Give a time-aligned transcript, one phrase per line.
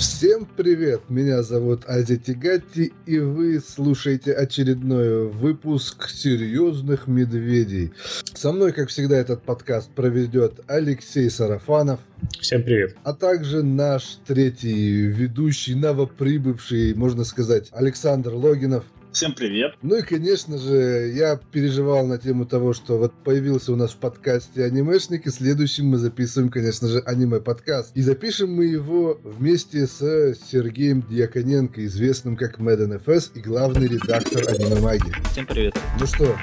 [0.00, 1.02] Всем привет!
[1.10, 7.92] Меня зовут Ази Тигати, и вы слушаете очередной выпуск «Серьезных медведей».
[8.32, 12.00] Со мной, как всегда, этот подкаст проведет Алексей Сарафанов.
[12.40, 12.96] Всем привет.
[13.04, 18.86] А также наш третий ведущий, новоприбывший, можно сказать, Александр Логинов.
[19.12, 19.74] Всем привет.
[19.82, 23.96] Ну и, конечно же, я переживал на тему того, что вот появился у нас в
[23.96, 27.90] подкасте анимешник, и следующим мы записываем, конечно же, аниме-подкаст.
[27.96, 34.46] И запишем мы его вместе с Сергеем Дьяконенко, известным как Madden FS и главный редактор
[34.48, 35.12] Аниме Магии.
[35.32, 35.76] Всем привет.
[35.98, 36.36] Ну что,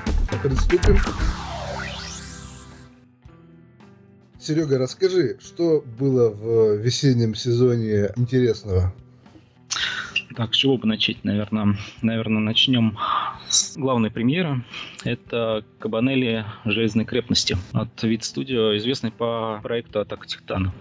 [0.43, 0.97] приступим?
[4.41, 8.93] Серега, расскажи, что было в весеннем сезоне интересного?
[10.37, 11.75] Так, с чего бы начать, наверное?
[12.03, 12.95] Наверное, начнем
[13.49, 14.63] с главной премьеры.
[15.03, 20.75] Это Кабанелли Железной крепости от Вид Студио, известный по проекту Атака Титана.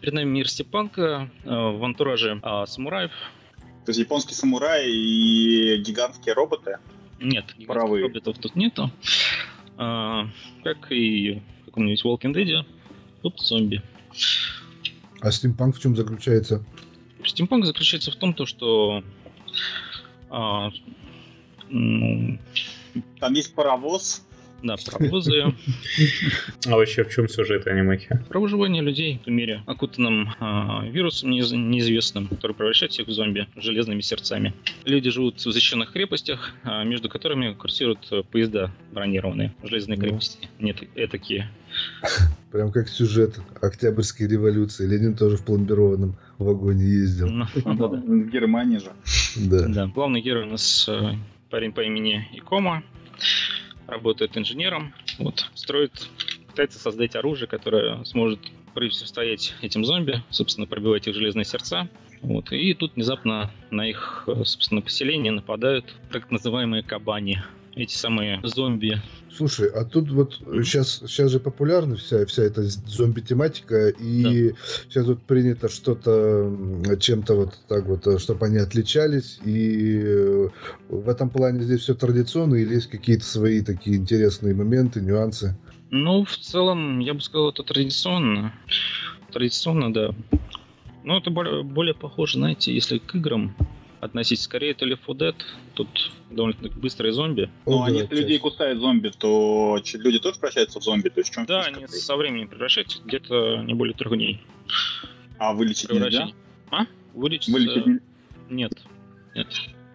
[0.00, 3.10] Перед нами мир степанка э, в антураже а, самураев.
[3.84, 6.78] То есть японский самурай и гигантские роботы?
[7.20, 8.90] Нет, гигантских роботов тут нету.
[9.76, 10.28] А,
[10.64, 12.64] как и в каком-нибудь Walking Dead,
[13.20, 13.82] тут зомби.
[15.20, 16.64] А стимпанк в чем заключается?
[17.24, 19.02] Стимпанк заключается в том, то, что
[20.30, 20.70] а,
[21.68, 22.38] ну,
[23.20, 24.24] там есть паровоз.
[24.60, 25.54] Да, паровозы.
[26.66, 28.20] А вообще в чем сюжет анимехи?
[28.28, 34.00] Про выживание людей в мире, окутанном а, вирусом неизвестным, который превращает всех в зомби железными
[34.00, 34.52] сердцами.
[34.84, 40.02] Люди живут в защищенных крепостях, а, между которыми курсируют поезда бронированные, железные ну.
[40.02, 40.48] крепости.
[40.58, 41.48] Нет, этакие.
[42.52, 44.86] Прям как сюжет Октябрьской революции.
[44.86, 47.28] Ленин тоже в пломбированном вагоне ездил.
[47.28, 48.92] Ну, в Германии же.
[49.36, 49.68] Да.
[49.68, 49.86] да.
[49.86, 51.12] Главный герой у нас э,
[51.50, 52.82] парень по имени Икома.
[53.86, 54.94] Работает инженером.
[55.18, 56.08] Вот, строит,
[56.46, 58.40] пытается создать оружие, которое сможет
[58.74, 61.88] противостоять этим зомби, собственно, пробивать их железные сердца.
[62.22, 62.52] Вот.
[62.52, 67.42] И тут внезапно на их, э, собственно, поселение нападают так называемые кабани
[67.78, 69.00] эти самые зомби.
[69.30, 74.56] Слушай, а тут вот сейчас, сейчас же популярна вся, вся эта зомби-тематика, и да.
[74.88, 76.52] сейчас вот принято что-то
[76.98, 80.48] чем-то вот так вот, э, чтобы они отличались, и э,
[80.88, 85.56] в этом плане здесь все традиционно, или есть какие-то свои такие интересные моменты, нюансы?
[85.90, 88.52] Ну, в целом, я бы сказал, это традиционно.
[89.32, 90.14] Традиционно, да.
[91.04, 93.54] Но это более, более похоже, знаете, если к играм,
[94.00, 94.40] относить.
[94.40, 95.36] Скорее, это Left 4 Dead.
[95.74, 95.88] Тут
[96.30, 97.50] довольно быстрые зомби.
[97.66, 101.08] Ну, а если людей кусают зомби, то люди тоже превращаются в зомби?
[101.08, 104.40] То есть, чем да, они со временем превращаются где-то не более трех дней.
[105.38, 106.28] А вылечить нельзя?
[106.70, 106.86] А?
[107.14, 107.52] Вылечить?
[107.52, 108.00] Вылечить не...
[108.50, 108.72] Нет.
[109.34, 109.48] Нет.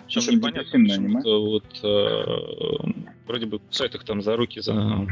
[0.08, 2.24] Сейчас непонятно, вот э,
[3.26, 5.08] вроде бы кусают их там за руки, за,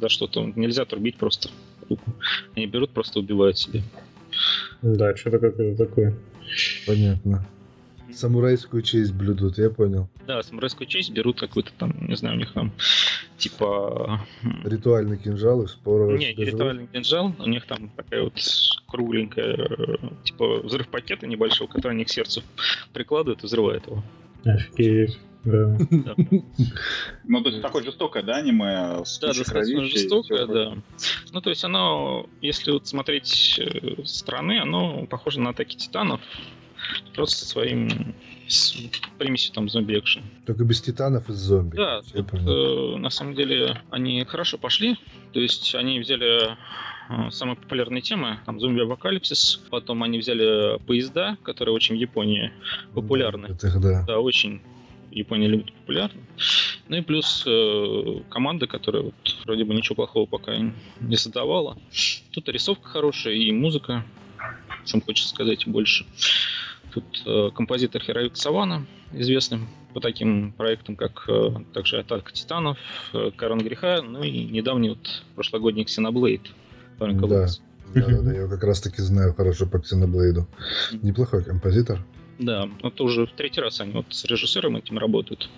[0.00, 0.52] за что-то.
[0.56, 1.50] Нельзя трубить просто
[1.88, 2.10] руку.
[2.56, 3.82] Они берут, просто убивают себе.
[4.80, 6.16] Да, что-то какое-то такое.
[6.86, 7.46] Понятно.
[8.12, 10.08] Самурайскую честь блюдут, я понял.
[10.26, 12.72] Да, самурайскую честь берут какой-то там, не знаю, у них там
[13.36, 14.20] типа...
[14.64, 16.18] Ритуальный кинжал и споровый.
[16.18, 18.34] Не, не ритуальный кинжал, у них там такая вот
[18.86, 22.42] кругленькая, типа взрыв пакета небольшого, который они к сердцу
[22.92, 24.02] прикладывают и взрывают его.
[24.44, 25.18] Офигеть.
[25.44, 25.76] Да.
[27.24, 28.64] Ну, то есть такое жестокое, да, аниме?
[29.20, 30.76] Да, достаточно жестокое, да.
[31.32, 36.20] Ну, то есть оно, если вот смотреть э, стороны, оно похоже на атаки титанов,
[37.14, 38.14] Просто своим
[38.46, 38.74] с
[39.18, 40.22] примесью там зомби-экшен.
[40.46, 41.76] Только без титанов и зомби.
[41.76, 44.96] Да, тут, э, на самом деле они хорошо пошли.
[45.32, 46.56] То есть они взяли
[47.10, 52.52] э, самые популярные темы, там зомби-апокалипсис, потом они взяли поезда, которые очень в Японии
[52.94, 53.48] популярны.
[53.48, 54.04] Да, это, да.
[54.06, 54.62] да очень
[55.10, 56.20] Япония любит популярно.
[56.88, 60.56] Ну и плюс э, команда, которая вот вроде бы ничего плохого пока
[61.00, 61.76] не создавала.
[62.32, 64.04] Тут рисовка хорошая и музыка,
[64.86, 66.06] чем хочется сказать больше.
[66.92, 69.60] Тут э, композитор Хироюк Савана, известный
[69.94, 72.78] по таким проектам, как э, также Атака Титанов,
[73.12, 76.48] э, Корон Греха, ну и недавний вот прошлогодний Xenoblade.
[76.98, 77.06] Да.
[77.94, 80.44] да, да, да, я как раз таки знаю хорошо по Xenoblade.
[81.02, 82.00] Неплохой композитор.
[82.38, 85.48] Да, это уже в третий раз они вот с режиссером этим работают.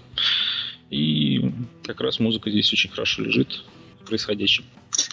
[0.91, 1.53] И
[1.85, 3.65] как раз музыка здесь очень хорошо лежит
[4.11, 4.65] происходящем.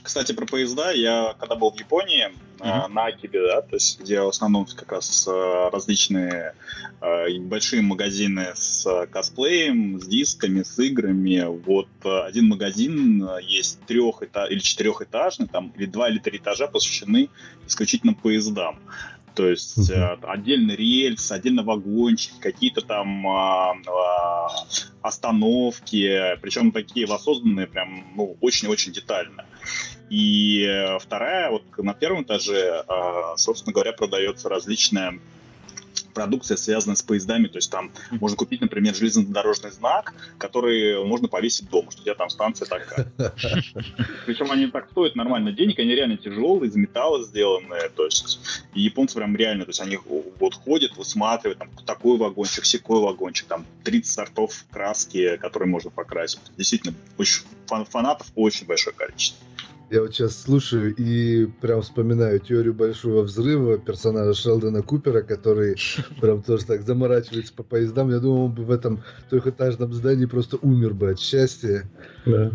[0.01, 0.91] Кстати, про поезда.
[0.91, 2.87] Я когда был в Японии, mm-hmm.
[2.87, 6.55] на Акибе, да, то есть где в основном как раз э, различные
[6.99, 11.45] э, большие магазины с косплеем, с дисками, с играми.
[11.45, 17.29] Вот один магазин есть трех или четырехэтажный, там или два или три этажа посвящены
[17.67, 18.79] исключительно поездам.
[19.37, 20.17] То есть uh-huh.
[20.23, 24.47] отдельно рельс, отдельно вагончик, какие-то там а, а,
[25.03, 29.45] остановки, причем такие воссозданные прям ну, очень-очень детально.
[30.09, 35.19] И вторая, вот на первом этаже, а, собственно говоря, продается различная
[36.17, 37.47] продукция, связанная с поездами.
[37.47, 42.15] То есть там можно купить, например, железнодорожный знак, который можно повесить дома, что у тебя
[42.15, 43.07] там станция такая.
[44.25, 47.89] Причем они так стоят нормально денег, они реально тяжелые, из металла сделанные.
[47.89, 48.39] То есть
[48.73, 49.99] и японцы прям реально, то есть они
[50.39, 56.39] вот ходят, высматривают, там такой вагончик, секой вагончик, там 30 сортов краски, которые можно покрасить.
[56.57, 59.45] Действительно, очень, фанатов очень большое количество.
[59.89, 65.77] Я вот сейчас слушаю и прям вспоминаю теорию большого взрыва персонажа Шелдона Купера, который
[66.21, 68.09] прям тоже так заморачивается по поездам.
[68.09, 71.83] Я думаю, он бы в этом трехэтажном здании просто умер бы от счастья.
[72.25, 72.51] Да.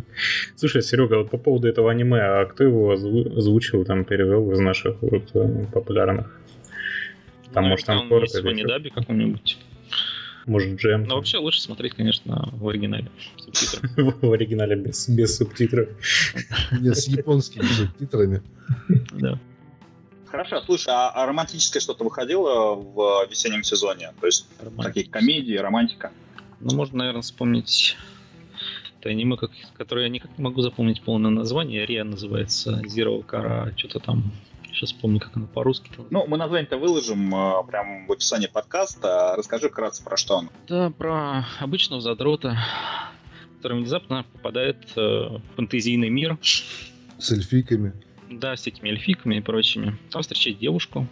[0.56, 5.00] Слушай, Серега, вот по поводу этого аниме, а кто его озвучил, там, перевел из наших
[5.00, 6.38] вот, э, популярных?
[7.54, 9.58] Там, ну, может, там, там есть в Анидаби каком-нибудь.
[10.46, 11.04] Может, джем.
[11.04, 13.10] Но вообще лучше смотреть, конечно, в оригинале.
[13.96, 15.88] В оригинале без, без субтитров.
[16.80, 18.42] Не, с японскими субтитрами.
[19.12, 19.38] Да.
[20.26, 24.12] Хорошо, слушай, а, а романтическое что-то выходило в весеннем сезоне?
[24.20, 24.46] То есть
[24.78, 26.10] такие комедии, романтика?
[26.60, 27.96] Ну, можно, наверное, вспомнить
[29.02, 31.84] это аниме, как, которое я никак не могу запомнить полное название.
[31.84, 34.32] Риа называется, Zero Kara, что-то там
[34.72, 35.90] Сейчас помню, как оно по-русски.
[36.10, 39.34] Ну, мы название-то выложим э, прямо в описании подкаста.
[39.36, 40.50] Расскажи вкратце, про что он.
[40.66, 42.56] Да, про обычного задрота,
[43.58, 46.38] который внезапно попадает э, в фэнтезийный мир.
[46.42, 47.92] С эльфиками.
[48.30, 49.98] Да, с этими эльфиками и прочими.
[50.10, 51.06] Там встречает девушку,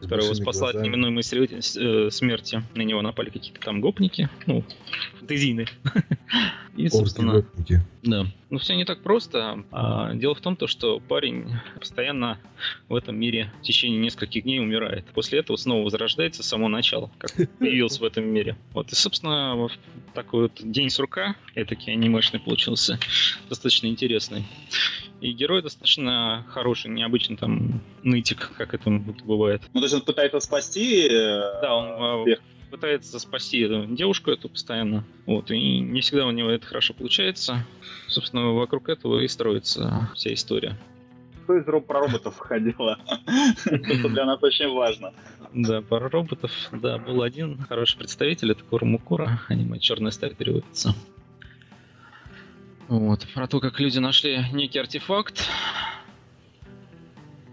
[0.00, 2.62] которая его спасла от неминуемой э, смерти.
[2.74, 4.64] На него напали какие-то там гопники, ну,
[5.18, 5.68] фантазийные.
[6.76, 7.44] И, собственно,
[8.02, 8.26] да.
[8.48, 9.64] Но все не так просто.
[9.70, 11.46] А, дело в том, то, что парень
[11.78, 12.38] постоянно
[12.88, 15.04] в этом мире в течение нескольких дней умирает.
[15.14, 18.56] После этого снова возрождается с самого начала, как появился в этом мире.
[18.72, 19.68] Вот, и, собственно,
[20.14, 22.98] такой вот день сурка, этакий анимешный получился,
[23.48, 24.44] достаточно интересный.
[25.20, 28.90] И герой достаточно хороший, необычный там нытик, как это
[29.24, 29.62] бывает.
[29.72, 31.06] Ну, то есть он пытается спасти...
[31.06, 32.36] Э, да, он э,
[32.70, 35.04] пытается спасти девушку эту постоянно.
[35.26, 37.64] Вот, и не всегда у него это хорошо получается.
[38.08, 40.78] Собственно, вокруг этого и строится вся история.
[41.44, 42.98] Что из про роботов входило?
[43.66, 45.12] Это для нас очень важно.
[45.52, 50.94] Да, про роботов, да, был один хороший представитель, это Кура Мукура, аниме «Черная сталь» переводится.
[52.88, 55.46] Вот, про то, как люди нашли некий артефакт.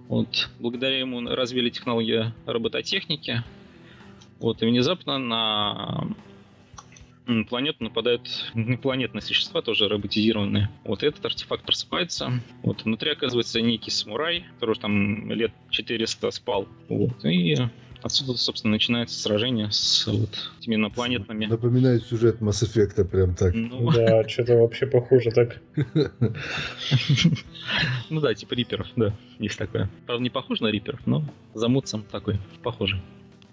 [0.09, 3.43] Вот, благодаря ему развили технологию робототехники.
[4.39, 6.15] Вот, и внезапно на
[7.47, 10.69] планету нападают инопланетные существа, тоже роботизированные.
[10.83, 12.41] Вот этот артефакт просыпается.
[12.63, 16.67] Вот внутри оказывается некий самурай, который там лет 400 спал.
[16.87, 17.55] Вот, и
[18.01, 21.47] Отсюда, собственно, начинается сражение с вот этими инопланетными.
[21.47, 23.53] Напоминает сюжет Mass Effect прям так.
[23.53, 23.91] Ну...
[23.91, 25.61] Да, что-то вообще похоже так.
[28.09, 29.89] Ну да, типа Риперов, да, есть такое.
[30.05, 31.23] Правда, не похож на Риперов, но
[31.53, 33.01] замутцем такой, похоже.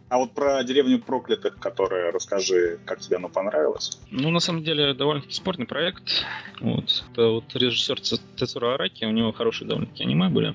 [0.08, 3.98] А вот про деревню проклятых, которые расскажи, как тебе оно понравилось?
[4.10, 6.24] Ну, на самом деле, довольно-таки спорный проект.
[6.60, 7.04] Вот.
[7.12, 8.00] Это вот режиссер
[8.36, 10.54] Тецура Араки, у него хорошие довольно-таки аниме были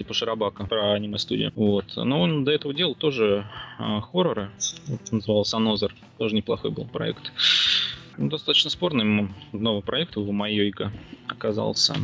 [0.00, 1.52] типа Шарабака, про аниме-студию.
[1.54, 1.84] Вот.
[1.94, 3.46] Но он до этого делал тоже
[3.78, 4.50] э, хорроры.
[4.86, 5.94] Вот, назывался Анозер.
[6.16, 7.30] Тоже неплохой был проект.
[8.16, 10.90] Ну, достаточно спорный новый проект у Майойка
[11.28, 11.96] оказался.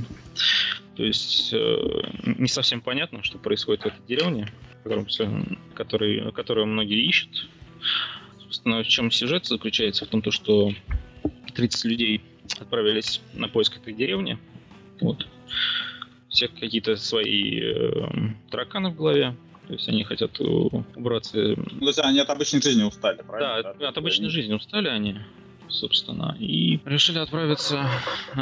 [0.95, 1.77] То есть э,
[2.25, 4.53] не совсем понятно, что происходит в этой деревне,
[4.89, 7.49] которую, который, которую многие ищут.
[8.41, 10.05] Собственно, в чем сюжет заключается?
[10.05, 10.73] В том, то, что
[11.55, 12.21] 30 людей
[12.61, 14.39] отправились на поиск этой деревни.
[15.01, 15.27] Вот
[16.29, 17.91] всех какие-то свои э,
[18.51, 19.37] тараканы в голове.
[19.67, 21.39] То есть они хотят убраться.
[21.39, 23.63] Ну, то есть они от обычной жизни устали, правильно?
[23.63, 25.17] Да, да от обычной жизни устали они,
[25.69, 26.37] собственно.
[26.39, 27.89] И решили отправиться
[28.35, 28.39] э,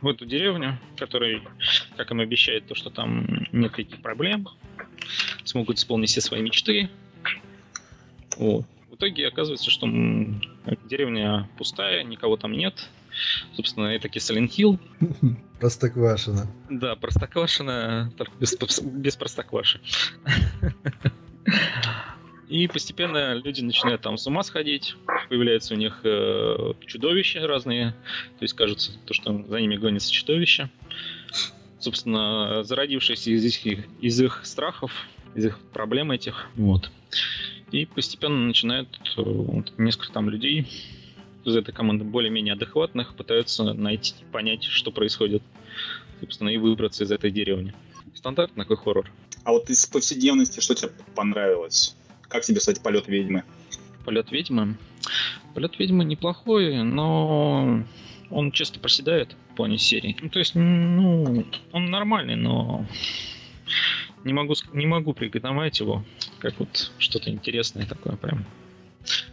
[0.00, 1.42] в эту деревню, которая,
[1.96, 4.48] как им обещает, то, что там нет никаких проблем,
[5.50, 6.88] смогут исполнить все свои мечты.
[8.36, 8.64] Вот.
[8.90, 9.86] В итоге оказывается, что
[10.88, 12.88] деревня пустая, никого там нет.
[13.54, 14.78] Собственно, это Silent Hill.
[15.60, 16.46] Простоквашина.
[16.70, 19.80] Да, Простоквашина, только без, без Простокваши.
[22.48, 24.96] И постепенно люди начинают там с ума сходить,
[25.28, 30.68] появляются у них э, чудовища разные, то есть кажется, то, что за ними гонится чудовище.
[31.80, 34.92] Собственно, зародившиеся из их, из их страхов,
[35.34, 36.48] из их проблем этих.
[36.56, 36.90] Вот.
[37.72, 40.68] И постепенно начинают э, вот, несколько там людей
[41.44, 45.42] из этой команды более-менее адекватных пытаются найти, понять, что происходит,
[46.20, 47.74] собственно, и выбраться из этой деревни.
[48.14, 49.10] Стандартный такой хоррор.
[49.44, 51.96] А вот из повседневности что тебе понравилось?
[52.28, 53.44] Как тебе, кстати, полет ведьмы?
[54.04, 54.76] Полет ведьмы?
[55.54, 57.84] Полет ведьмы неплохой, но
[58.30, 60.16] он часто проседает плане серии.
[60.22, 62.86] Ну, то есть, ну, он нормальный, но
[64.24, 66.02] не могу, не могу приготовить его.
[66.38, 68.46] как вот что-то интересное такое прям.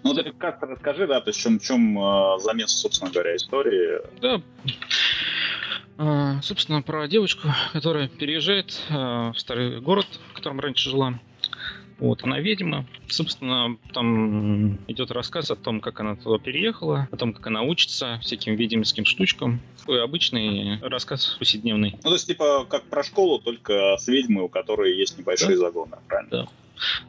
[0.03, 3.37] Ну, ты как расскажи, да, то есть в чем, в чем э, замес, собственно говоря,
[3.37, 3.99] истории?
[4.21, 4.41] Да,
[5.97, 11.19] а, собственно, про девочку, которая переезжает а, в старый город, в котором раньше жила.
[11.99, 12.85] Вот, она ведьма.
[13.09, 18.19] Собственно, там идет рассказ о том, как она туда переехала, о том, как она учится
[18.21, 19.61] всяким ведьминским штучкам.
[19.79, 21.91] Такой обычный рассказ повседневный.
[22.03, 25.57] Ну, то есть, типа, как про школу, только с ведьмой, у которой есть небольшие да?
[25.57, 26.29] загоны, правильно?
[26.29, 26.47] Да.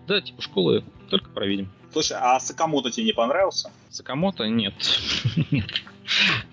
[0.07, 1.67] Да, типа школы только про ведьм.
[1.93, 3.71] Слушай, а Сакамото тебе не понравился?
[3.91, 4.75] Сакамото нет.
[5.51, 5.67] нет.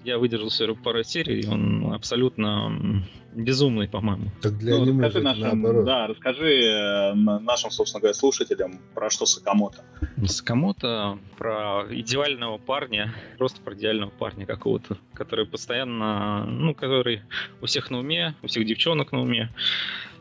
[0.03, 3.03] Я выдержал всего пару серий, он абсолютно
[3.35, 4.31] безумный, по-моему.
[4.41, 5.85] Так для ну, расскажи нашим, наоборот.
[5.85, 9.83] Да, расскажи э, нашим, собственно говоря, слушателям, про что Сакамото.
[10.25, 17.21] Сакамото про идеального парня, просто про идеального парня какого-то, который постоянно, ну, который
[17.61, 19.49] у всех на уме, у всех девчонок на уме.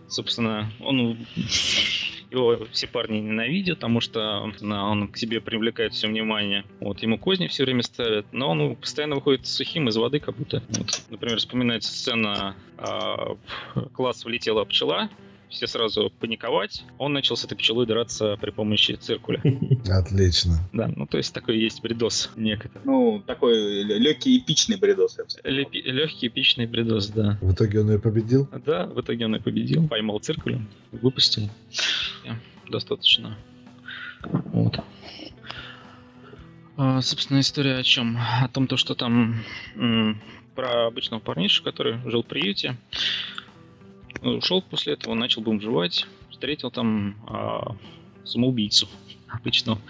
[0.09, 1.19] Собственно, он
[2.35, 6.65] его все парни ненавидят, потому что он к себе привлекает все внимание.
[6.81, 10.63] Вот, ему козни все время ставят, но он постоянно выходит сухим из воды, как будто.
[10.69, 13.37] Вот, например, вспоминается сцена а,
[13.93, 15.11] класс влетела пчела,
[15.55, 16.85] все сразу паниковать.
[16.99, 19.41] Он начал с этой пчелой драться при помощи циркуля.
[19.89, 20.59] Отлично.
[20.73, 22.83] Да, ну то есть такой есть бредос некоторый.
[22.85, 25.19] Ну, такой легкий эпичный бредос.
[25.45, 27.39] Легкий эпичный бредос, да.
[27.41, 28.49] В итоге он ее победил?
[28.65, 29.89] Да, в итоге он ее победил.
[29.89, 31.49] Поймал циркулем, выпустил.
[32.69, 33.37] Достаточно.
[34.53, 34.79] Вот.
[36.77, 38.19] А, собственно, история о чем?
[38.19, 39.43] О том, то, что там
[40.55, 42.77] про обычного парниша, который жил в приюте,
[44.23, 47.77] ушел после этого, начал бомжевать, встретил там а,
[48.25, 48.89] самоубийцу
[49.29, 49.81] обычного.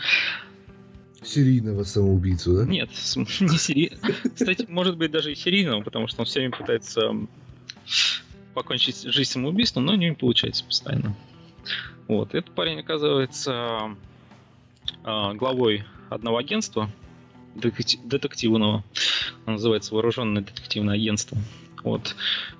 [1.22, 2.64] Серийного самоубийцу, да?
[2.64, 4.14] Нет, не серийного.
[4.34, 7.12] Кстати, может быть даже и серийного, потому что он все время пытается
[8.54, 11.16] покончить жизнь самоубийством, но у него не получается постоянно.
[12.08, 13.96] Вот, этот парень оказывается
[15.02, 16.90] а, главой одного агентства
[17.54, 18.84] детективного.
[19.46, 21.38] Называется Вооруженное детективное агентство.
[21.84, 22.16] Вот.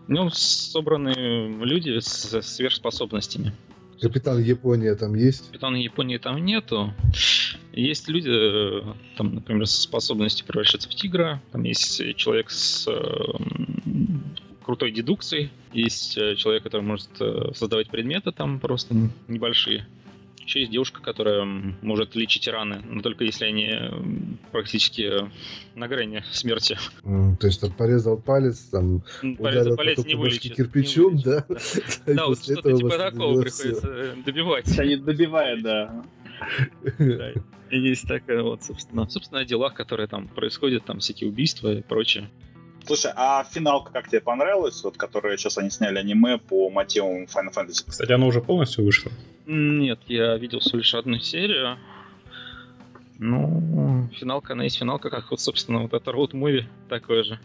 [0.07, 3.53] В нем собраны люди с сверхспособностями.
[4.01, 5.47] Капитан Япония там есть?
[5.47, 6.93] Капитана Японии там нету.
[7.73, 8.83] Есть люди, э,
[9.17, 11.41] там, например, с способностью превращаться в тигра.
[11.53, 12.93] Там есть человек с э,
[14.63, 15.51] крутой дедукцией.
[15.73, 17.09] Есть э, человек, который может
[17.55, 18.95] создавать предметы там просто
[19.27, 19.87] небольшие.
[20.45, 23.71] Еще есть девушка, которая может лечить раны, но только если они
[24.53, 25.31] практически
[25.75, 26.79] на грани смерти.
[27.03, 29.03] Mm, то есть он порезал палец, там
[29.39, 30.55] порезал палец не вылечит.
[30.55, 31.47] кирпичом, не вылечит, да?
[32.07, 34.79] Да, да вот что-то типа такого приходится э, добивать.
[34.79, 36.05] Они добивают, да.
[37.71, 42.31] Есть такая вот, собственно, собственно, о делах, которые там происходят, там всякие убийства и прочее.
[42.87, 47.53] Слушай, а финалка как тебе понравилась, вот которая сейчас они сняли аниме по мотивам Final
[47.55, 47.85] Fantasy?
[47.89, 49.11] Кстати, она уже полностью вышла?
[49.47, 51.79] Нет, я видел всего лишь одну серию.
[53.19, 57.39] Ну, финалка, она есть финалка, как вот, собственно, вот это Road Movie такое же.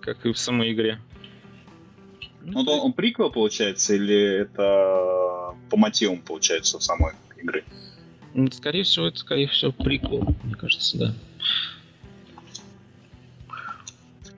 [0.00, 0.98] Как и в самой игре.
[2.42, 7.64] Ну, он, он приквел, получается, или это по мотивам, получается, самой игры?
[8.52, 11.14] Скорее всего, это, скорее всего, приквел, мне кажется, да.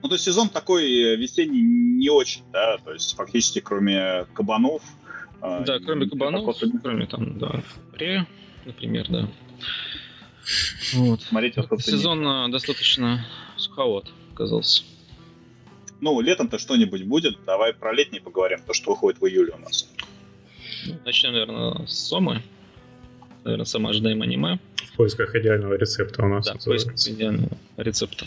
[0.01, 4.81] Ну, то есть сезон такой э, весенний не очень, да, то есть фактически кроме кабанов.
[5.41, 8.25] А, да, кроме кабанов, кроме там, да, пре,
[8.65, 9.29] например, да.
[10.93, 11.21] Вот.
[11.21, 12.51] Смотрите, Сезон нет.
[12.51, 13.25] достаточно
[13.57, 14.83] суховат оказался.
[15.99, 17.37] Ну, летом-то что-нибудь будет.
[17.45, 19.87] Давай про летний поговорим, то, что выходит в июле у нас.
[21.05, 22.41] Начнем, наверное, с Сомы.
[23.43, 24.59] Наверное, самое ожидаемое аниме.
[24.75, 26.45] В поисках идеального рецепта у нас.
[26.45, 28.25] Да, в поисках идеального рецепта.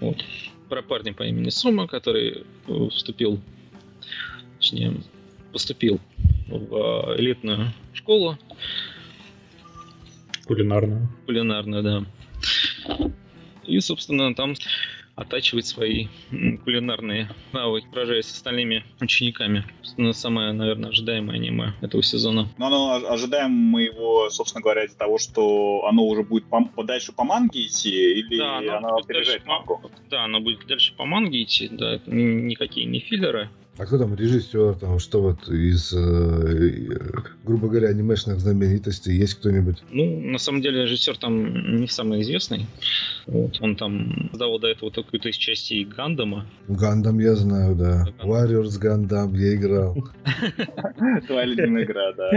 [0.00, 0.24] Вот.
[0.68, 2.44] Про парня по имени Сума, который
[2.90, 3.40] вступил,
[4.58, 4.94] точнее,
[5.52, 6.00] поступил
[6.48, 8.38] в а, элитную школу.
[10.46, 11.08] Кулинарную.
[11.26, 12.04] Кулинарную, да.
[13.64, 14.54] И, собственно, там
[15.16, 16.08] оттачивать свои
[16.64, 19.64] кулинарные навыки, сражаясь с остальными учениками.
[19.82, 22.48] Собственно, самое, наверное, ожидаемое аниме этого сезона.
[22.58, 27.12] Но оно ожидаем мы его, собственно говоря, из-за того, что оно уже будет по, подальше
[27.12, 29.80] по манге идти, или да, оно, оно опережает мангу?
[30.10, 33.50] Да, оно будет дальше по манге идти, да, никакие не филлеры.
[33.76, 36.96] А кто там режиссер, там, что вот из, э,
[37.42, 39.82] грубо говоря, анимешных знаменитостей есть кто-нибудь?
[39.90, 42.66] Ну, на самом деле, режиссер там не самый известный.
[43.26, 43.60] Вот.
[43.60, 46.46] Он там сдавал до этого какую-то из частей Гандама.
[46.68, 48.06] Гандам я знаю, да.
[48.22, 49.96] Warriors Гандам я играл.
[51.26, 52.30] Твоя любимая игра, да.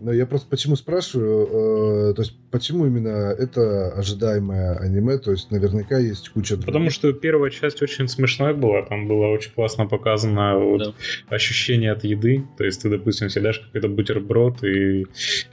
[0.00, 5.50] Но я просто почему спрашиваю, э, то есть почему именно это ожидаемое аниме, то есть
[5.50, 6.66] наверняка есть куча других.
[6.66, 10.92] Потому что первая часть очень смешная была, там было очень классно показано вот, Да.
[11.34, 15.06] ощущение от еды, то есть ты, допустим, съедаешь какой-то бутерброд, и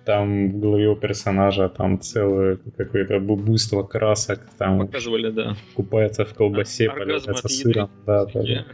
[0.05, 5.55] там в голове у персонажа там целое какое-то бу- буйство красок, там Показывали, да.
[5.73, 8.65] купается в колбасе, Оргазм поливается сыром, да, да, да.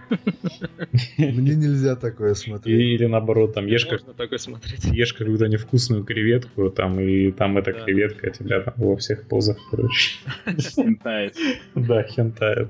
[1.18, 2.80] Мне нельзя такое смотреть.
[2.80, 4.84] Или наоборот, там ешь, как, Можно такое смотреть.
[4.86, 7.80] ешь какую-то невкусную креветку, там, и там эта Да.
[7.82, 10.18] креветка тебя там во всех позах, короче.
[10.46, 11.36] Хентает.
[11.76, 12.70] Да, хентает.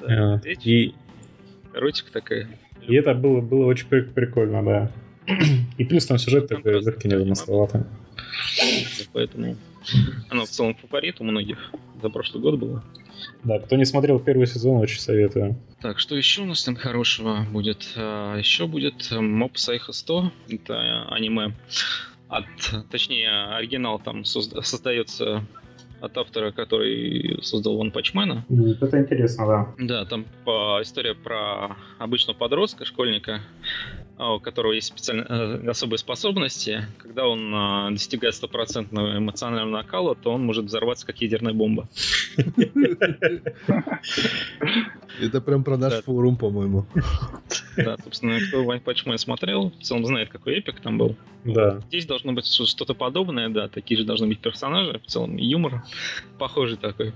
[0.00, 0.34] Ну.
[0.34, 0.94] А, И,
[1.74, 2.48] Эротика такая.
[2.86, 4.92] и это было, было очень при- прикольно, да.
[5.78, 7.82] И плюс там сюжет такой легкий, незамысловатый.
[9.12, 9.56] Поэтому
[10.30, 11.70] оно в целом фаворит у многих.
[12.02, 12.84] За прошлый год было.
[13.44, 15.56] Да, кто не смотрел первый сезон, очень советую.
[15.80, 17.92] Так, что еще у нас там хорошего будет?
[17.96, 20.32] А, еще будет Mob Psycho 100.
[20.50, 21.52] Это аниме.
[22.32, 22.44] От,
[22.90, 25.44] точнее, оригинал там созда- создается
[26.00, 28.44] от автора, который создал Ван Пачмена.
[28.80, 29.74] Это интересно, да.
[29.78, 33.42] Да, там по, история про обычного подростка, школьника,
[34.16, 36.86] а, у которого есть специальные э, особые способности.
[36.98, 41.86] Когда он а, достигает стопроцентного эмоционального накала, то он может взорваться как ядерная бомба.
[45.20, 46.86] Это прям про наш форум, по-моему.
[47.76, 51.16] Да, собственно, кто Вань Пачмен смотрел, в целом знает, какой эпик там был.
[51.44, 51.80] Да.
[51.88, 55.82] Здесь должно быть что- что-то подобное, да, такие же должны быть персонажи, в целом юмор
[56.38, 57.12] похожий такой.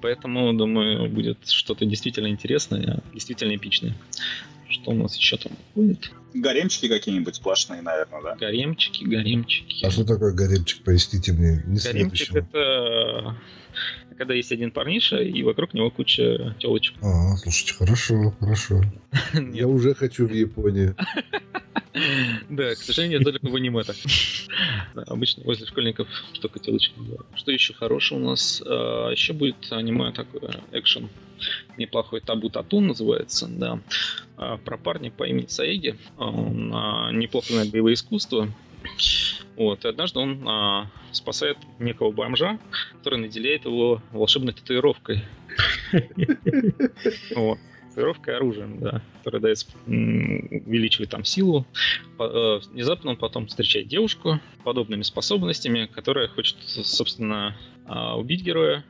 [0.00, 3.94] Поэтому, думаю, будет что-то действительно интересное, действительно эпичное.
[4.68, 6.10] Что у нас еще там будет?
[6.34, 8.36] Гаремчики какие-нибудь сплошные, наверное, да?
[8.36, 9.84] Гаремчики, гаремчики.
[9.84, 10.82] А что такое гаремчик?
[10.82, 11.62] Поясните мне.
[11.66, 12.38] Не Гаремчик следующему.
[12.38, 13.36] это
[14.16, 16.94] когда есть один парниша, и вокруг него куча телочек.
[17.02, 18.82] А, слушайте, хорошо, хорошо.
[19.52, 20.96] Я уже хочу в Японию.
[22.50, 23.96] Да, к сожалению, только в аниме так.
[25.06, 26.08] Обычно возле школьников
[26.40, 26.92] только телочки.
[26.96, 27.26] бывают.
[27.34, 28.62] Что еще хорошего у нас?
[28.66, 31.08] А, Еще будет аниме такое, экшен.
[31.76, 33.80] Неплохой Табу Тату называется, да.
[34.36, 35.96] А, Про парня по имени Саеги.
[36.18, 38.48] А, Он неплохо знает боевые искусства.
[39.56, 42.58] Вот, и однажды он а, спасает некого бомжа,
[42.98, 45.24] который наделяет его волшебной татуировкой.
[47.34, 47.58] Вот.
[47.96, 51.66] Татуировкой оружием, да, которая дает, увеличивает там силу.
[52.18, 57.56] Э, Внезапно он потом встречает девушку подобными способностями, которая хочет, собственно,
[57.86, 58.84] а, убить героя.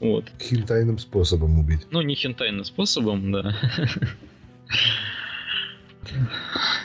[0.00, 0.26] Вот.
[0.38, 1.86] Хинтайным способом убить.
[1.90, 3.56] Ну, не хентайным способом, да.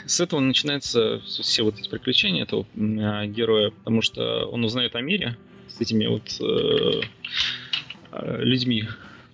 [0.05, 5.01] С этого начинаются все вот эти приключения этого а, героя, потому что он узнает о
[5.01, 5.35] мире
[5.67, 7.01] с этими вот э,
[8.39, 8.87] людьми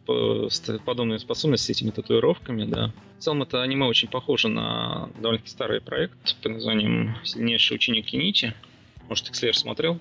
[0.06, 2.92] по- с т- подобными способностями, с этими татуировками, да.
[3.20, 8.54] В целом это аниме очень похоже на довольно-таки старый проект под названием «Сильнейший ученик Киничи».
[9.10, 10.00] Может, Экслер смотрел?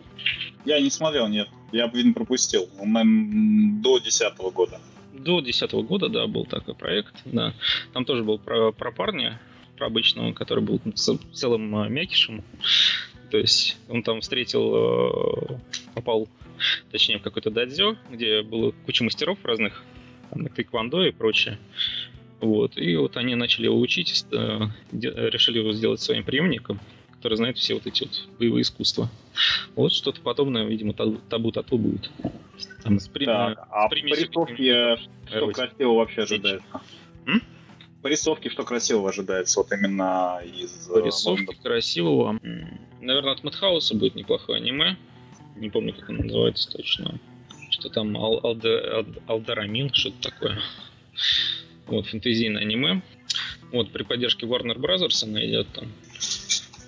[0.65, 1.49] Я не смотрел, нет.
[1.73, 2.69] Я, видно, пропустил.
[2.79, 4.81] Он, наверное, до 10 года.
[5.13, 7.53] До 2010 года, да, был такой проект, да.
[7.93, 9.41] Там тоже был про, про парня,
[9.77, 12.43] про обычного, который был целым э, мякишем.
[13.31, 15.59] То есть он там встретил, э,
[15.95, 16.29] попал,
[16.91, 19.83] точнее, в какой-то дадзё, где было куча мастеров разных,
[20.33, 21.59] там, тэквондо и прочее.
[22.41, 22.77] Вот.
[22.77, 26.81] И вот они начали его учить, э, де- решили его сделать своим преемником,
[27.13, 29.09] который знает все вот эти вот боевые искусства.
[29.77, 32.11] Вот что-то подобное, видимо, табу- табу-тату будет.
[32.83, 34.47] Там с при- Так, а с примесью что
[35.53, 36.67] красивого вообще ожидается?
[37.27, 37.43] М?
[38.03, 40.91] Порисовки, что красивого ожидается, вот именно из...
[40.91, 41.61] э, Порисовки мангов?
[41.63, 42.39] красивого.
[42.43, 44.97] М, Наверное, от Мадхауса будет неплохое аниме.
[45.57, 47.19] Не помню, как оно называется точно.
[47.73, 50.59] Что там Ал- Алде- Ал- Алдерамин, что-то такое.
[51.87, 53.03] Вот, фэнтезийное аниме.
[53.73, 55.89] Вот, при поддержке Warner Brothers она идет там.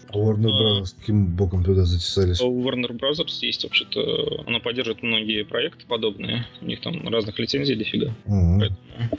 [0.08, 0.80] А Warner А.
[0.82, 0.94] Bros.
[1.00, 2.40] каким боком туда затесались?
[2.40, 4.44] У Warner Brothers есть вообще-то...
[4.46, 6.46] Она поддерживает многие проекты подобные.
[6.60, 8.14] У них там разных лицензий дофига.
[8.26, 8.60] Мгм.
[8.60, 9.18] Поэтому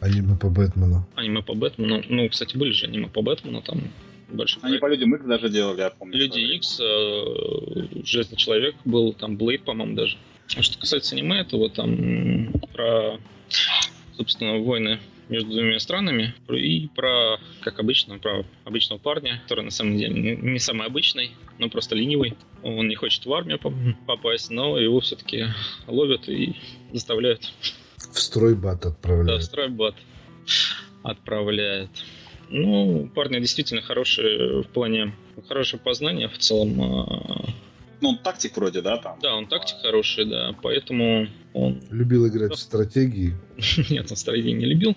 [0.00, 1.06] Аниме по Бэтмену.
[1.14, 2.02] аниме по Бэтмену...
[2.08, 3.80] Ну, кстати, были же аниме по Бэтмену, там
[4.28, 6.16] большой Они по людям Икс даже делали, я помню.
[6.16, 10.16] Люди Икс, э, Железный человек был, там Блейд, по-моему, даже.
[10.56, 13.18] А что касается аниме этого, там про,
[14.16, 14.98] собственно, войны
[15.30, 20.58] между двумя странами и про, как обычно, про обычного парня, который на самом деле не,
[20.58, 22.34] самый обычный, но просто ленивый.
[22.62, 23.72] Он не хочет в армию поп-
[24.06, 25.46] попасть, но его все-таки
[25.86, 26.54] ловят и
[26.92, 27.50] заставляют
[27.96, 29.42] В стройбат да, в отправляют.
[29.44, 29.94] стройбат
[31.02, 31.90] отправляет.
[32.48, 35.14] Ну, парни действительно хорошие в плане
[35.48, 36.80] хорошее познание в целом.
[36.80, 37.44] а,
[38.00, 39.18] Ну, тактик вроде, да, там?
[39.22, 41.80] Да, он тактик хороший, да, поэтому он...
[41.90, 43.34] Любил играть в стратегии.
[43.90, 44.96] Нет, он стратегии не любил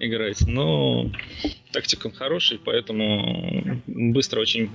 [0.00, 1.10] играть, но
[1.72, 4.70] тактик он хороший, поэтому быстро очень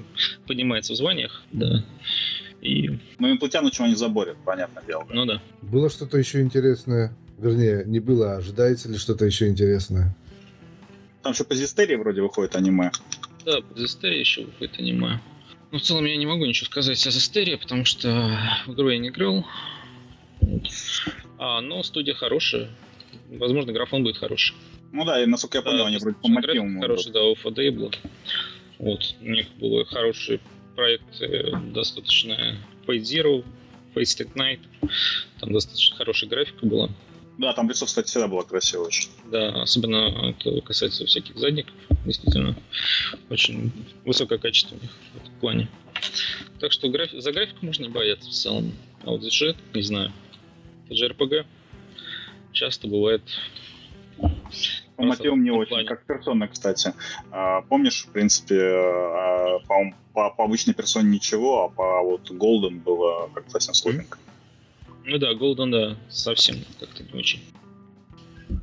[0.47, 1.83] поднимается в званиях, да.
[2.61, 2.89] И...
[3.19, 5.05] Ну, инопланетян чего не заборят, понятное дело.
[5.09, 5.41] Ну да.
[5.61, 7.15] Было что-то еще интересное?
[7.37, 10.15] Вернее, не было, а ожидается ли что-то еще интересное?
[11.23, 12.91] Там еще по Зистерии вроде выходит аниме.
[13.45, 15.19] Да, по Зистерии еще выходит аниме.
[15.71, 18.97] Ну, в целом я не могу ничего сказать о Зистерии, потому что в игру я
[18.97, 19.45] не играл.
[21.37, 22.69] А, но студия хорошая.
[23.29, 24.55] Возможно, графон будет хороший.
[24.91, 26.81] Ну да, и насколько я понял, Да, они вроде по мотивам.
[26.81, 27.95] Хороший, да, у Fable.
[28.79, 30.41] Вот, у них был хороший
[30.75, 33.45] проект, э, достаточно Fate Zero,
[33.95, 34.59] Fate Night.
[35.39, 36.89] Там достаточно хорошая графика была.
[37.41, 39.09] Да, там лицо, кстати, всегда было красиво очень.
[39.25, 41.73] Да, особенно это касается всяких задников.
[42.05, 42.55] Действительно,
[43.31, 43.71] очень
[44.05, 45.67] высокое качество у них в этом плане.
[46.59, 48.73] Так что графи- за графику можно не бояться в целом.
[49.03, 50.11] А вот сюжет, не знаю.
[50.85, 51.45] Это же RPG.
[52.51, 53.23] Часто бывает
[54.95, 56.93] По мотивам не очень, как персона, кстати.
[57.31, 59.75] А, помнишь, в принципе, а, по,
[60.13, 64.19] по, по обычной персоне ничего, а по вот Голден было как совсем сложненько.
[65.05, 67.39] Ну да, Golden, да, совсем как-то не очень.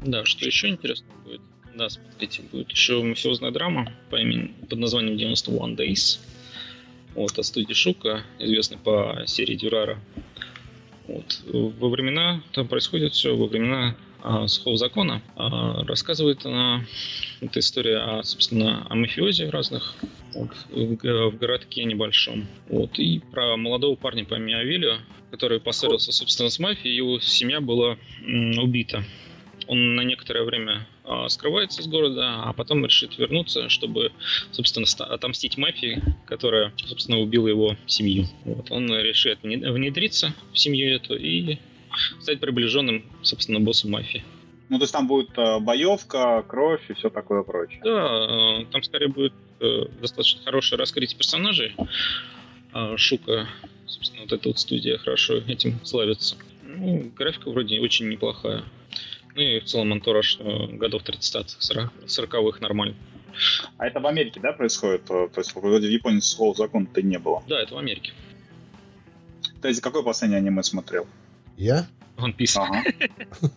[0.04, 1.40] Да, что еще интересно будет?
[1.74, 6.18] Да, смотрите, будет еще мафиозная драма по имени, под названием 91 Days.
[7.14, 9.98] Вот, от студии Шука, известной по серии Дюрара.
[11.06, 11.40] Вот.
[11.52, 15.22] Во времена, там происходит все во времена а, сухого закона.
[15.36, 16.84] А, рассказывает она,
[17.40, 19.96] эта история, о, собственно, о мафиозе разных
[20.34, 22.46] вот, в, в городке небольшом.
[22.68, 24.98] Вот, и про молодого парня по имени Авелио,
[25.30, 29.04] который поссорился, собственно, с мафией, его семья была м, убита.
[29.66, 34.12] Он на некоторое время а, скрывается из города, а потом решит вернуться, чтобы,
[34.50, 38.26] собственно, отомстить мафии, которая, собственно, убила его семью.
[38.44, 38.70] Вот.
[38.70, 41.58] Он вне- внедриться в семью эту и
[42.20, 44.24] стать приближенным, собственно, боссом мафии.
[44.68, 47.80] Ну, то есть там будет э, боевка, кровь и все такое прочее.
[47.82, 49.32] Да, э, там скорее будет
[50.00, 51.74] достаточно хорошее раскрытие персонажей.
[52.72, 53.48] А Шука,
[53.86, 56.36] собственно, вот эта вот студия хорошо этим славится.
[56.62, 58.64] Ну, графика вроде очень неплохая.
[59.34, 62.96] Ну и в целом антураж э, годов 30-х, 40-х нормально.
[63.76, 65.02] А это в Америке, да, происходит?
[65.10, 67.42] Э, То есть вроде в Японии сухого закона-то и не было.
[67.48, 68.12] Да, это в Америке.
[69.62, 71.06] Ты какое последнее аниме смотрел?
[71.56, 71.86] Я?
[72.16, 72.56] One Piece.
[72.56, 72.82] Ага.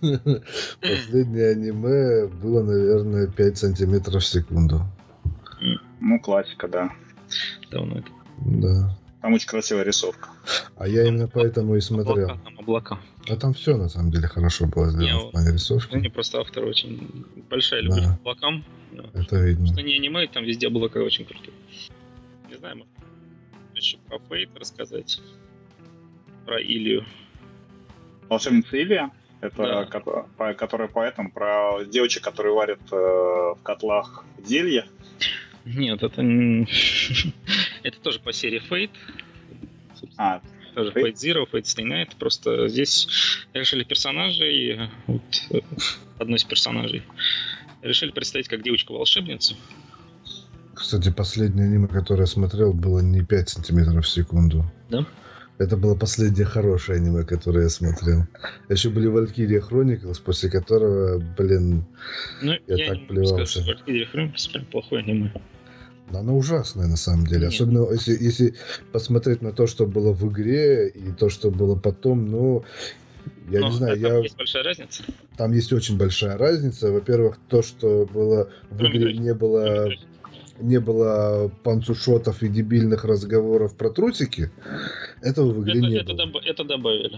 [0.82, 4.82] Последнее аниме было, наверное, 5 сантиметров в секунду.
[6.02, 6.92] Ну, классика, да.
[7.72, 8.10] Давно это.
[8.46, 8.98] Да.
[9.22, 10.30] Там очень красивая рисовка.
[10.76, 12.26] А я именно поэтому и смотрел.
[12.26, 13.00] Облака, там облака.
[13.30, 15.96] А там все на самом деле хорошо было сделано Не, в плане Ну, рисовки.
[15.96, 18.16] не просто автор очень большая любовь Да.
[18.16, 18.66] к облакам.
[18.92, 19.04] Да.
[19.14, 19.68] Это видно.
[19.68, 21.54] Что не аниме, там везде облака очень крутые.
[22.50, 22.92] Не знаю, может,
[23.76, 25.22] еще про Фейт рассказать.
[26.48, 27.06] Про Илью.
[28.28, 29.12] Волшебница Илья.
[29.40, 29.86] Это Да.
[29.86, 30.00] ко-
[30.38, 34.86] по- которая по этому, про девочек, которые варят э, в котлах зелья.
[35.66, 36.22] Нет, это...
[37.84, 38.92] это тоже по серии Fate.
[40.00, 40.42] Собственно, А,
[40.76, 41.04] Тоже Fate?
[41.04, 42.16] Fate Zero, Fate Stay Night.
[42.18, 43.08] Просто здесь
[43.54, 45.22] решили персонажей, вот,
[45.52, 45.60] э,
[46.20, 47.04] одной из персонажей,
[47.82, 49.56] решили представить как девочку-волшебницу.
[50.74, 54.66] Кстати, последнее аниме, которое я смотрел, было не 5 сантиметров в секунду.
[54.90, 55.06] Да?
[55.58, 58.24] Это было последнее хорошее аниме, которое я смотрел.
[58.70, 61.86] Еще были Валькирия Хрониклс, после которого, блин,
[62.42, 63.62] Ну, Я я, так не могу сказать, плевался.
[63.62, 65.32] что Valkyrie Chronicles прям плохое аниме.
[66.14, 67.46] оно ужасное на самом деле.
[67.46, 67.54] Нет.
[67.54, 68.56] Особенно если, если
[68.92, 72.64] посмотреть на то, что было в игре, и то, что было потом, ну,
[73.50, 74.18] я Но не знаю, там я...
[74.20, 75.04] есть большая разница.
[75.38, 76.92] там есть очень большая разница.
[76.92, 79.98] Во-первых, то, что было в Кроме игре, не было Кроме
[80.62, 84.52] не было панцушотов и дебильных разговоров про трусики,
[85.22, 86.18] этого в игре Это, не это, было.
[86.18, 87.18] добав- это добавили.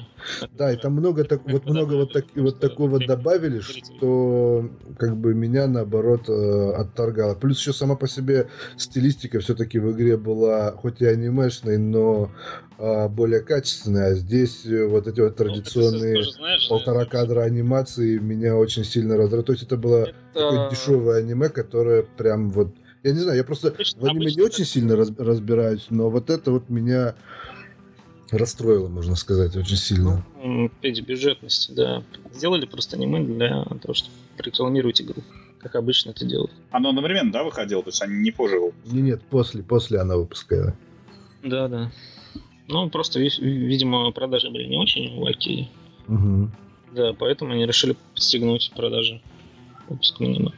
[0.54, 5.18] Да, и там много так, вот много вот, так, добавили, вот такого добавили, что как
[5.18, 7.36] бы меня наоборот э, отторгало.
[7.36, 12.32] Плюс еще сама по себе стилистика все-таки в игре была хоть и анимешной, но
[12.78, 14.12] а, более качественная.
[14.12, 18.84] А здесь э, вот эти вот Ну, традиционные тоже знаешь, полтора кадра анимации меня очень
[18.84, 19.48] сильно раздражают.
[19.48, 22.76] То есть это было это- такое дешевое аниме, которое прям вот...
[23.04, 24.68] Я не знаю, я просто Обычно- в аниме не очень так.
[24.68, 27.16] сильно раз- разбираюсь, но вот это вот меня
[28.32, 30.26] расстроило, можно сказать, очень сильно.
[30.42, 32.04] М, Опять же, бюджетность, да.
[32.34, 35.22] Сделали просто аниме для того, чтобы рекламировать игру.
[35.60, 36.52] Как обычно это делают.
[36.72, 37.84] Оно одновременно, да, выходило?
[37.84, 40.74] То есть они не позже его Не, нет, после, после она выпускала.
[41.44, 41.92] Да, да.
[42.68, 45.68] Ну, просто, ви- видимо, продажи были не очень у Valkyrie.
[46.08, 46.52] Мгм.
[46.96, 49.22] Да, поэтому они решили подстегнуть продажи
[49.90, 50.52] выпуском аниме.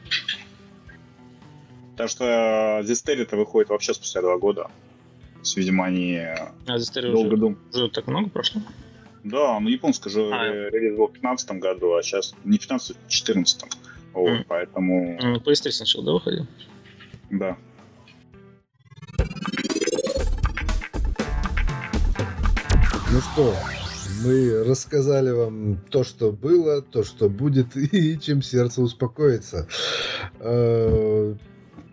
[1.96, 4.70] Потому что Зестери-то выходит вообще спустя два года.
[5.40, 6.18] есть, видимо, они
[6.66, 7.58] А за старый долго уже, думали.
[7.72, 8.60] уже так много прошло?
[9.24, 10.44] Да, ну японский же А.
[10.44, 13.64] э, релиз был в 15 году, а сейчас не в 15, а в 14.
[14.12, 14.44] Вот, Мгм.
[14.46, 16.46] поэтому, М, PS3 сначала, да, выходил?
[17.30, 17.56] да.
[23.12, 23.54] Ну что,
[24.24, 29.66] мы рассказали вам то, что было, то, что будет, и чем сердце успокоится.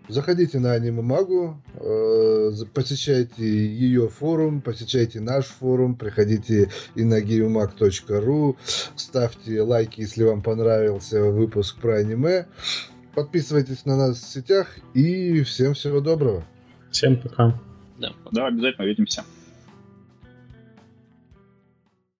[0.08, 7.20] Э, Заходите на аниме-магу, э, за- посещайте ее форум, посещайте наш форум, приходите и на
[7.22, 8.56] gamemag.ru,
[8.96, 12.46] ставьте лайки, если вам понравился выпуск про аниме,
[13.14, 16.44] подписывайтесь на нас в сетях и всем всего доброго.
[16.90, 17.58] Всем пока.
[17.98, 18.12] Да.
[18.30, 19.24] Да, обязательно увидимся.